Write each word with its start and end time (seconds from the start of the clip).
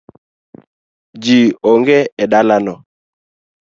Ji 1.23 1.39
onge 1.71 1.99
e 2.23 2.25
dalano 2.31 2.75